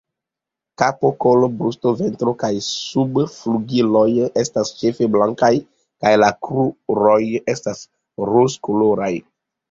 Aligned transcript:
Kapo, 0.81 1.09
kolo, 1.23 1.47
brusto, 1.57 1.89
ventro 1.97 2.31
kaj 2.43 2.49
subflugiloj 2.67 4.05
estas 4.43 4.71
ĉefe 4.79 5.09
blankaj 5.17 5.51
kaj 6.05 6.13
la 6.23 6.31
kruroj 6.47 7.19
estas 7.55 7.83
rozkoloraj. 8.31 9.11